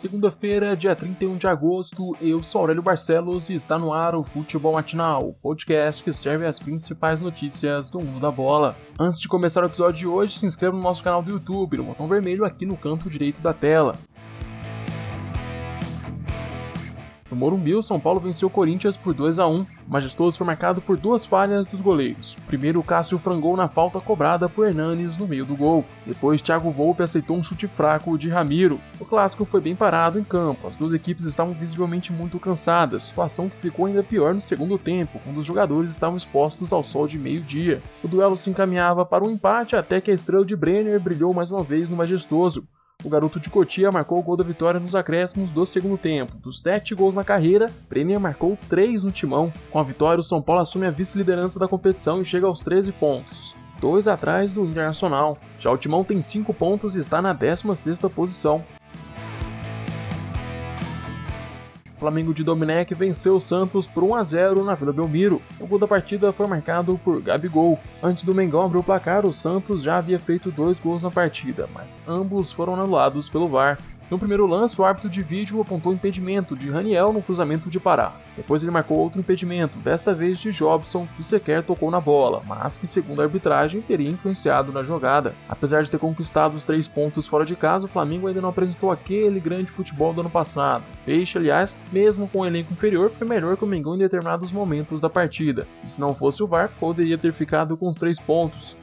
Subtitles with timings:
[0.00, 4.72] Segunda-feira, dia 31 de agosto, eu sou Aurélio Barcelos e está no ar o Futebol
[4.72, 8.74] Matinal, podcast que serve as principais notícias do mundo da bola.
[8.98, 11.84] Antes de começar o episódio de hoje, se inscreva no nosso canal do YouTube, no
[11.84, 13.94] botão vermelho aqui no canto direito da tela.
[17.30, 19.60] No Morumbi, o São Paulo venceu o Corinthians por 2 a 1.
[19.60, 22.36] O majestoso foi marcado por duas falhas dos goleiros.
[22.46, 25.84] Primeiro, Cássio frangou na falta cobrada por Hernanes no meio do gol.
[26.04, 28.80] Depois, Thiago Volpe aceitou um chute fraco de Ramiro.
[28.98, 30.66] O clássico foi bem parado em campo.
[30.66, 35.20] As duas equipes estavam visivelmente muito cansadas, situação que ficou ainda pior no segundo tempo,
[35.24, 37.80] quando os jogadores estavam expostos ao sol de meio-dia.
[38.02, 41.50] O duelo se encaminhava para um empate até que a estrela de Brenner brilhou mais
[41.52, 42.66] uma vez no majestoso.
[43.02, 46.36] O garoto de Cotia marcou o gol da vitória nos acréscimos do segundo tempo.
[46.36, 49.50] Dos sete gols na carreira, Brenner marcou três no timão.
[49.70, 52.92] Com a vitória, o São Paulo assume a vice-liderança da competição e chega aos 13
[52.92, 53.54] pontos.
[53.80, 55.38] Dois atrás do Internacional.
[55.58, 58.62] Já o Timão tem 5 pontos e está na 16ª posição.
[62.00, 65.42] Flamengo de Domenech venceu o Santos por 1 a 0 na Vila Belmiro.
[65.60, 67.78] O gol da partida foi marcado por Gabigol.
[68.02, 71.68] Antes do Mengão abrir o placar, o Santos já havia feito dois gols na partida,
[71.74, 73.76] mas ambos foram anulados pelo VAR.
[74.10, 78.12] No primeiro lance, o árbitro de vídeo apontou impedimento de Raniel no cruzamento de Pará.
[78.34, 82.76] Depois ele marcou outro impedimento, desta vez de Jobson, que sequer tocou na bola, mas
[82.76, 85.32] que, segundo a arbitragem, teria influenciado na jogada.
[85.48, 88.90] Apesar de ter conquistado os três pontos fora de casa, o Flamengo ainda não apresentou
[88.90, 90.82] aquele grande futebol do ano passado.
[91.06, 95.00] Peixe, aliás, mesmo com o elenco inferior, foi melhor que o Mengão em determinados momentos
[95.00, 95.68] da partida.
[95.84, 98.76] E se não fosse o VAR, poderia ter ficado com os três pontos.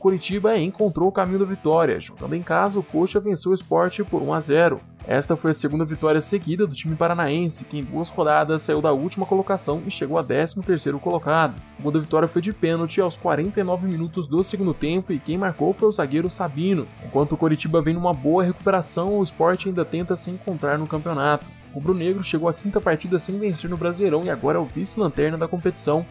[0.00, 2.00] Curitiba encontrou o caminho da vitória.
[2.00, 4.80] Jogando em casa, o Coxa venceu o esporte por 1 a 0.
[5.06, 8.92] Esta foi a segunda vitória seguida do time paranaense, que em duas rodadas saiu da
[8.92, 11.54] última colocação e chegou a 13º colocado.
[11.78, 15.36] O gol da vitória foi de pênalti aos 49 minutos do segundo tempo e quem
[15.36, 16.88] marcou foi o zagueiro Sabino.
[17.04, 21.50] Enquanto o Coritiba vem numa boa recuperação, o esporte ainda tenta se encontrar no campeonato.
[21.72, 24.64] O Rubro Negro chegou à quinta partida sem vencer no Brasileirão e agora é o
[24.64, 26.06] vice-lanterna da competição,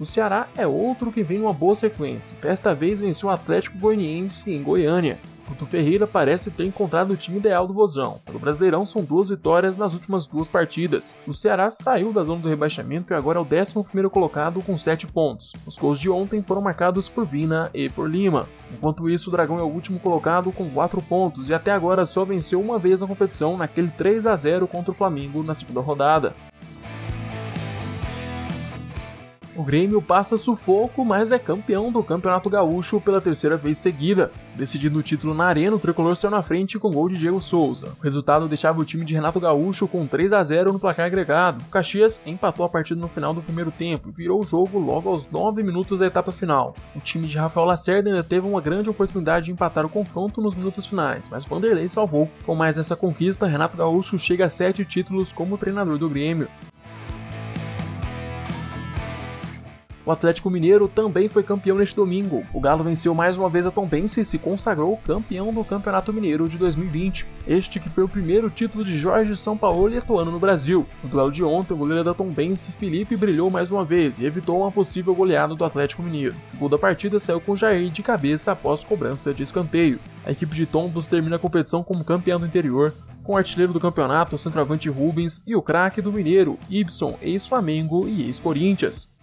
[0.00, 2.38] O Ceará é outro que vem numa boa sequência.
[2.40, 5.18] Desta vez venceu o Atlético Goianiense em Goiânia.
[5.46, 8.18] Guto Ferreira parece ter encontrado o time ideal do Vozão.
[8.24, 11.20] Pelo Brasileirão são duas vitórias nas últimas duas partidas.
[11.26, 15.06] O Ceará saiu da zona do rebaixamento e agora é o 11º colocado com 7
[15.08, 15.54] pontos.
[15.66, 18.48] Os gols de ontem foram marcados por Vina e por Lima.
[18.72, 21.50] Enquanto isso, o Dragão é o último colocado com 4 pontos
[29.60, 34.32] o Grêmio passa sufoco, mas é campeão do Campeonato Gaúcho pela terceira vez seguida.
[34.56, 37.92] Decidindo o título na arena, o tricolor saiu na frente com gol de Diego Souza.
[38.00, 41.62] O resultado deixava o time de Renato Gaúcho com 3 a 0 no placar agregado.
[41.62, 45.10] O Caxias empatou a partida no final do primeiro tempo e virou o jogo logo
[45.10, 46.74] aos 9 minutos da etapa final.
[46.96, 50.54] O time de Rafael Lacerda ainda teve uma grande oportunidade de empatar o confronto nos
[50.54, 52.30] minutos finais, mas Vanderlei salvou.
[52.46, 56.48] Com mais essa conquista, Renato Gaúcho chega a 7 títulos como treinador do Grêmio.
[60.04, 62.42] O Atlético Mineiro também foi campeão neste domingo.
[62.54, 66.48] O Galo venceu mais uma vez a Tombense e se consagrou campeão do Campeonato Mineiro
[66.48, 67.26] de 2020.
[67.46, 70.86] Este que foi o primeiro título de Jorge São Paulo atuando no Brasil.
[71.02, 74.60] No duelo de ontem, o goleiro da Tombense, Felipe, brilhou mais uma vez e evitou
[74.60, 76.34] uma possível goleada do Atlético Mineiro.
[76.54, 80.00] O gol da partida saiu com Jair de cabeça após cobrança de escanteio.
[80.24, 83.80] A equipe de Tombos termina a competição como campeão do interior, com o artilheiro do
[83.80, 89.19] campeonato, o centroavante Rubens, e o craque do Mineiro, Ibson, ex-Flamengo e ex-Corinthians.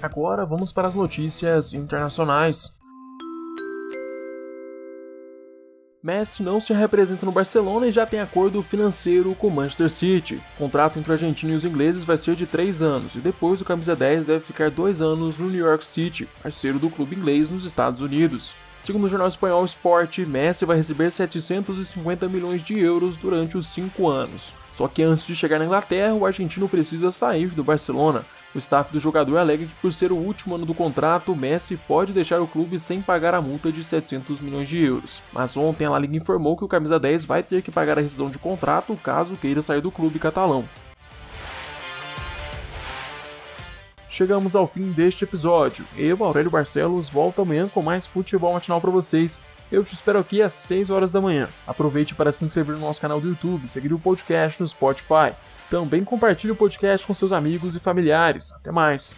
[0.00, 2.78] Agora vamos para as notícias internacionais.
[6.00, 10.40] Messi não se representa no Barcelona e já tem acordo financeiro com o Manchester City.
[10.54, 13.60] O contrato entre o argentino e os ingleses vai ser de 3 anos e depois
[13.60, 17.50] o camisa 10 deve ficar 2 anos no New York City, parceiro do clube inglês
[17.50, 18.54] nos Estados Unidos.
[18.78, 24.08] Segundo o jornal espanhol Sport, Messi vai receber 750 milhões de euros durante os 5
[24.08, 24.54] anos.
[24.72, 28.24] Só que antes de chegar na Inglaterra, o argentino precisa sair do Barcelona.
[28.58, 32.12] O staff do jogador alega que, por ser o último ano do contrato, Messi pode
[32.12, 35.22] deixar o clube sem pagar a multa de 700 milhões de euros.
[35.32, 38.02] Mas ontem a La Liga informou que o camisa 10 vai ter que pagar a
[38.02, 40.64] rescisão de contrato caso queira sair do clube catalão.
[44.08, 45.84] Chegamos ao fim deste episódio.
[45.96, 49.40] Eu, Aurélio Barcelos, volto amanhã com mais futebol matinal para vocês.
[49.70, 51.48] Eu te espero aqui às 6 horas da manhã.
[51.66, 55.34] Aproveite para se inscrever no nosso canal do YouTube, seguir o podcast no Spotify.
[55.70, 58.52] Também compartilhe o podcast com seus amigos e familiares.
[58.54, 59.14] Até mais!